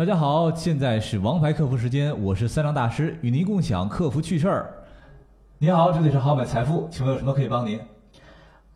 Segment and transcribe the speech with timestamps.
[0.00, 4.72] 大家好，现在是王牌客服时间，我是三张大师，与您共享客服趣事儿。
[5.58, 7.78] 你好，这里是好买财富，请问有什么可以帮您？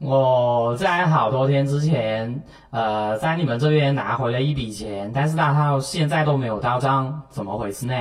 [0.00, 7.94] 我在好多天之前，呃，在你们这边拿回了一笔钱，但是那到现在都没有到账，怎么回事呢？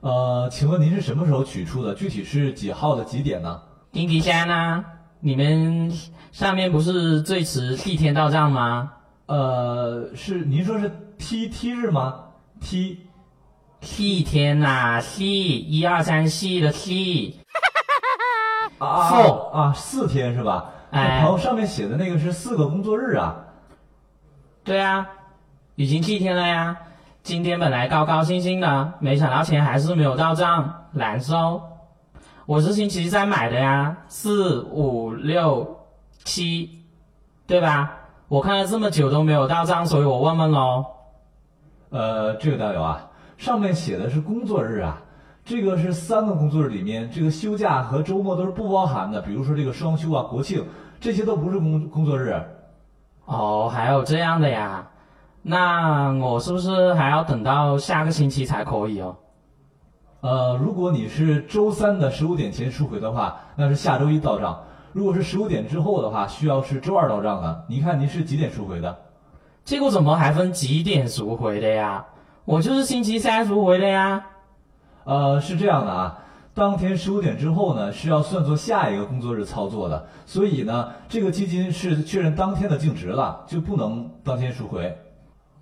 [0.00, 1.94] 呃，请问您是什么时候取出的？
[1.94, 3.62] 具体是几号的几点呢？
[3.92, 4.84] 丁迪山呢，
[5.20, 5.88] 你们
[6.32, 8.90] 上面不是最迟一天到账吗？
[9.26, 12.24] 呃，是您说是 T T 日吗
[12.60, 13.06] ？T
[13.80, 17.40] T 天呐，T 一二三四的 T，
[18.78, 20.70] 啊啊 Four 啊，四天是吧？
[20.90, 23.44] 哎那朋友上面写的那个是四个工作日啊。
[24.62, 25.08] 对啊，
[25.74, 26.76] 已经 T 天了呀。
[27.22, 31.62] 今天本来高高兴兴的，没想到钱还是没有到账，难受。
[32.46, 35.86] 我是星期三买的呀，四五六
[36.24, 36.82] 七，
[37.46, 37.92] 对吧？
[38.28, 40.86] 我看了这么久都没有到账，所以我问问喽。
[41.90, 45.02] 呃，这个大友啊，上面写的是工作日啊，
[45.44, 50.64] 这个是三个工作日里面，这个休假和周末都是不包含的，比如说这个双休啊、国庆，
[51.00, 52.40] 这些都不是工工作日。
[53.24, 54.88] 哦，还有这样的呀？
[55.42, 59.16] 那我是不是还要等到下个星期才可以哦？
[60.20, 64.54] 呃，如果你是周三的十五点前赎回的话，那是下周一到账；
[64.92, 67.64] 如果是十五点之后的话，需要是周二到账的。
[67.68, 68.96] 您看您是几点赎回的？
[69.70, 72.06] 这个怎么还分几点赎回的呀？
[72.44, 74.26] 我就是星期三赎回的呀。
[75.04, 76.18] 呃，是这样的啊，
[76.54, 84.98] 当天十五点之后呢，是要算作下一个工作日操作的，所以呢，这个基金是确认当天的净值了，就不能当天赎回。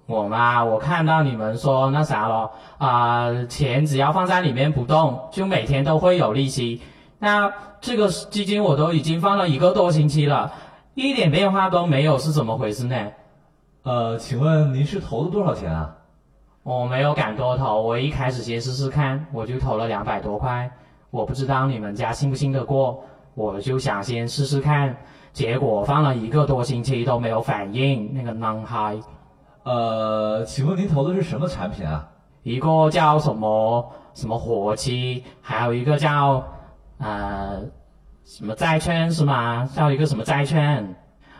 [0.07, 6.81] 我嘛，我看到你们说那啥了，啊、钱只要放在里面不动，就每天都会有利息。
[7.19, 10.55] 那这个基金我都已经放了一个多星期了，
[10.95, 12.97] 一点变化都没有，是怎么回事呢？
[13.89, 15.97] 呃，请问您是投了多少钱啊？
[16.63, 20.71] 我没有敢多投，我一开始先试试看，我就投了两百多块。
[21.11, 23.03] 我不知道你们家信不信得过，
[23.35, 24.95] 我就想先试试看。
[25.33, 29.03] 结果放了一个多星期都没有反应，那个 non high。
[29.63, 32.07] 呃，请问您投的是什么产品啊？
[32.43, 36.47] 一个叫什么什么活期，还有一个叫
[36.99, 37.63] 呃
[38.27, 39.67] 什么债券是吗？
[39.75, 40.95] 叫一个什么债券？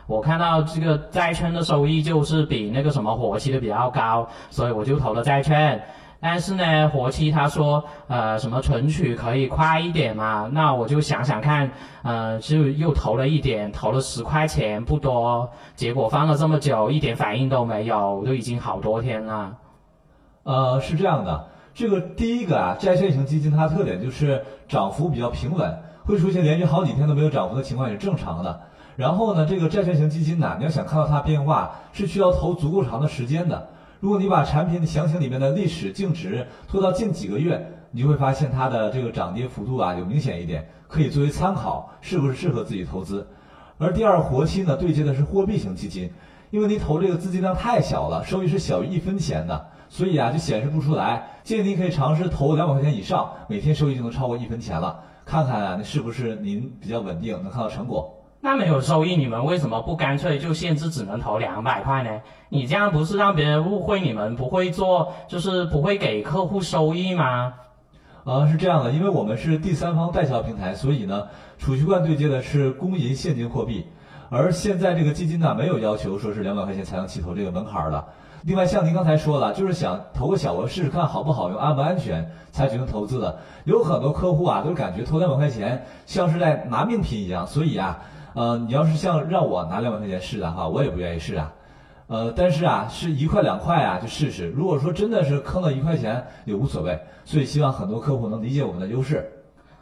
[0.09, 5.79] 我看到这个债券的收益就是比那个什么活期的比较高，所以我就投了债券。
[6.19, 11.69] 但是呢，活期他说呃什么存取可以快一点嘛，那我就想想看，
[12.01, 19.57] 呃就又投了一点，投了十块钱不多，结果放了这么久一点反应都没有，都已经好多天了。
[20.41, 21.49] 呃，是这样的，
[21.79, 28.59] 这个第一个啊，债券型基金它的特点就是涨幅比较平稳，会出现连续好几天都没有涨幅的情况也是正常的。
[28.97, 33.69] 然后呢，这个债券型基金呢，你要想看到它变化，是需要投足够长的时间的。
[34.01, 43.25] 如果你把产品的详情里面的历史净值拖到近几个月，你就会发现它的这个涨跌幅度啊有明显一点，可以作为参考，是不是适合自己投资。
[43.77, 46.11] 而第二活期呢，对接的是货币型基金，
[46.49, 51.27] 因为你投这个资金量太小了，收益是小于一分钱的，所以啊就显示不出来。
[51.43, 58.15] 建议您可以尝试投两百块钱以上，每天收益就能超过一分钱了，看看啊那是不是您比较稳定，能看到成果。
[58.41, 62.21] 那没有收益，你们为什么不干脆就限制只能投两百块呢？
[62.47, 67.55] 你这样不是让别人误会你们不会做，就是不会给客户收益吗？
[68.23, 73.87] 呃，是这样的，因为我们是第三方代销平台，所以呢，储蓄罐对接的是公银现金货币，
[74.29, 78.07] 而现在这个基金呢，没有要求说是两百块钱才能起投这个门槛了。
[78.43, 83.37] 另外，像您刚才说了，就是想投个小额试试看好不好用、安不安全，才决定投资的。
[83.65, 87.99] 有很多客户啊，都感觉投两百块钱像是在拿命拼一样，所以啊，
[88.35, 91.51] 呃，你要是像让我拿两百块钱试的话，我也不愿意试啊。
[92.07, 94.49] 呃，但是啊，是一块两块啊，就试试。
[94.51, 96.97] 如果说真的是坑了一块钱，也无所谓。
[97.25, 99.29] 所以希望很多客户能理解我们的优势。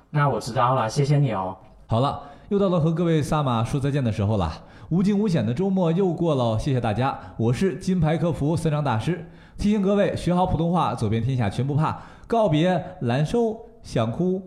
[0.10, 1.56] 那我知道了，谢谢你哦。
[1.86, 4.64] 好了，又到了和各位萨马说再见的时候了。
[4.90, 9.26] 无惊无险的周末又过了，谢谢大家，我是金牌客服三张大师。
[9.58, 12.02] 提醒各位，学好普通话，走遍天下全不怕。
[12.26, 14.42] 告别难收、想哭、